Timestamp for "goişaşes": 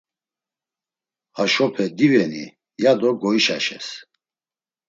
3.21-3.87